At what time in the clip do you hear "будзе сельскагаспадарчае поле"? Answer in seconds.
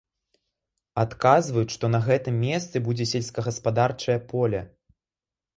2.87-4.65